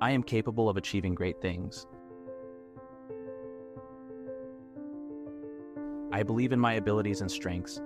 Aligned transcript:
I 0.00 0.12
am 0.12 0.22
capable 0.22 0.68
of 0.68 0.76
achieving 0.76 1.14
great 1.14 1.40
things. 1.40 1.86
I 6.12 6.22
believe 6.22 6.52
in 6.52 6.60
my 6.60 6.74
abilities 6.74 7.20
and 7.20 7.30
strengths. 7.30 7.80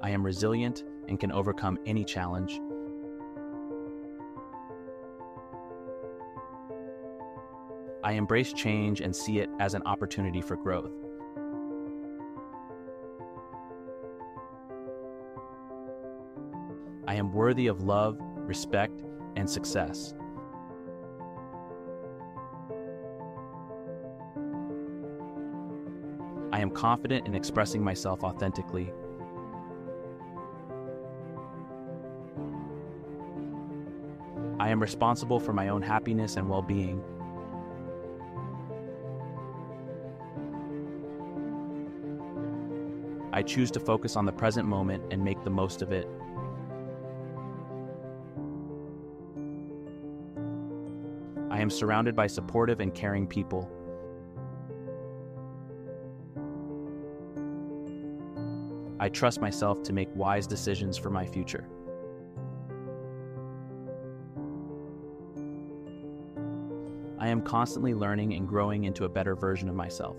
I 0.00 0.10
am 0.10 0.24
resilient 0.24 0.84
and 1.08 1.18
can 1.18 1.32
overcome 1.32 1.78
any 1.84 2.04
challenge. 2.04 2.60
I 8.04 8.12
embrace 8.12 8.52
change 8.52 9.00
and 9.00 9.14
see 9.14 9.40
it 9.40 9.50
as 9.58 9.74
an 9.74 9.82
opportunity 9.84 10.40
for 10.40 10.56
growth. 10.56 10.92
I 17.08 17.14
am 17.14 17.32
worthy 17.32 17.68
of 17.68 17.80
love, 17.80 18.18
respect, 18.36 19.02
and 19.34 19.48
success. 19.48 20.12
I 26.52 26.60
am 26.60 26.70
confident 26.70 27.26
in 27.26 27.34
expressing 27.34 27.82
myself 27.82 28.22
authentically. 28.22 28.92
I 34.60 34.68
am 34.68 34.78
responsible 34.78 35.40
for 35.40 35.54
my 35.54 35.68
own 35.70 35.80
happiness 35.80 36.36
and 36.36 36.46
well 36.46 36.60
being. 36.60 37.02
I 43.32 43.40
choose 43.40 43.70
to 43.70 43.80
focus 43.80 44.14
on 44.14 44.26
the 44.26 44.32
present 44.32 44.68
moment 44.68 45.04
and 45.10 45.24
make 45.24 45.42
the 45.42 45.48
most 45.48 45.80
of 45.80 45.90
it. 45.90 46.06
I 51.58 51.60
am 51.60 51.70
surrounded 51.70 52.14
by 52.14 52.28
supportive 52.28 52.78
and 52.78 52.94
caring 52.94 53.26
people. 53.26 53.68
I 59.00 59.08
trust 59.08 59.40
myself 59.40 59.82
to 59.82 59.92
make 59.92 60.08
wise 60.14 60.46
decisions 60.46 60.96
for 60.96 61.10
my 61.10 61.26
future. 61.26 61.66
I 67.18 67.26
am 67.26 67.42
constantly 67.42 67.92
learning 67.92 68.34
and 68.34 68.46
growing 68.46 68.84
into 68.84 69.04
a 69.04 69.08
better 69.08 69.34
version 69.34 69.68
of 69.68 69.74
myself. 69.74 70.16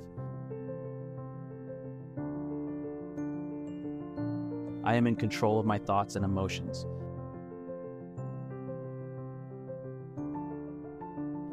I 4.83 4.95
am 4.95 5.07
in 5.07 5.15
control 5.15 5.57
of 5.57 5.65
my 5.65 5.77
thoughts 5.77 6.17
and 6.17 6.25
emotions. 6.25 6.85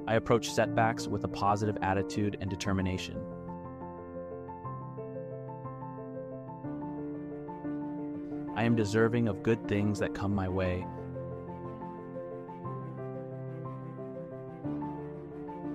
I 0.09 0.15
approach 0.15 0.51
setbacks 0.51 1.09
with 1.09 1.25
a 1.25 1.29
positive 1.29 1.77
attitude 1.83 2.37
and 2.41 2.49
determination. 2.49 3.21
I 8.55 8.63
am 8.63 8.77
deserving 8.77 9.29
of 9.29 9.43
good 9.43 9.67
things 9.69 9.99
that 9.99 10.15
come 10.15 10.35
my 10.35 10.49
way. 10.49 10.87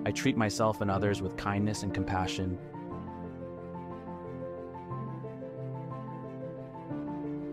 I 0.04 0.10
treat 0.10 0.36
myself 0.36 0.80
and 0.80 0.90
others 0.90 1.22
with 1.22 1.36
kindness 1.36 1.82
and 1.82 1.94
compassion. 1.94 2.58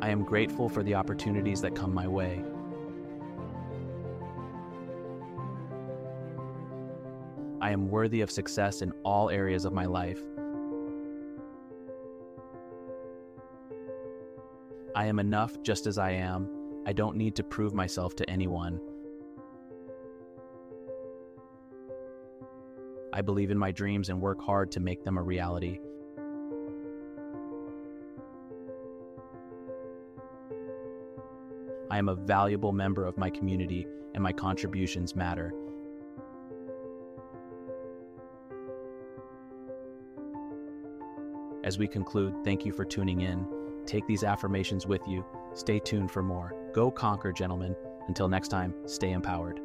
I 0.01 0.09
am 0.09 0.23
grateful 0.23 0.69
for 0.69 0.81
the 0.81 0.95
opportunities 0.95 1.61
that 1.61 1.75
come 1.75 1.93
my 1.93 2.07
way. 2.07 2.41
I 7.61 7.71
am 7.71 7.89
worthy 7.89 8.21
of 8.21 8.31
success 8.31 8.81
in 8.81 8.93
all 9.03 9.29
areas 9.29 9.65
of 9.65 9.73
my 9.73 9.85
life. 9.85 10.21
I 14.95 15.05
am 15.05 15.19
enough 15.19 15.61
just 15.61 15.85
as 15.85 15.97
I 15.97 16.11
am. 16.11 16.49
I 16.85 16.93
don't 16.93 17.17
need 17.17 17.35
to 17.35 17.43
prove 17.43 17.73
myself 17.73 18.15
to 18.17 18.29
anyone. 18.29 18.79
I 23.11 23.21
believe 23.21 23.51
in 23.51 23.57
my 23.57 23.71
dreams 23.71 24.09
and 24.09 24.21
work 24.21 24.41
hard 24.41 24.71
to 24.71 24.79
make 24.79 25.03
them 25.03 25.17
a 25.17 25.21
reality. 25.21 25.79
I 31.91 31.97
am 31.97 32.07
a 32.07 32.15
valuable 32.15 32.71
member 32.71 33.05
of 33.05 33.17
my 33.17 33.29
community 33.29 33.85
and 34.13 34.23
my 34.23 34.31
contributions 34.31 35.15
matter. 35.15 35.53
As 41.63 41.77
we 41.77 41.87
conclude, 41.87 42.35
thank 42.43 42.65
you 42.65 42.71
for 42.71 42.85
tuning 42.85 43.21
in. 43.21 43.45
Take 43.85 44.07
these 44.07 44.23
affirmations 44.23 44.87
with 44.87 45.01
you. 45.07 45.25
Stay 45.53 45.79
tuned 45.79 46.11
for 46.11 46.23
more. 46.23 46.55
Go 46.73 46.89
conquer, 46.89 47.33
gentlemen. 47.33 47.75
Until 48.07 48.29
next 48.29 48.47
time, 48.47 48.73
stay 48.85 49.11
empowered. 49.11 49.59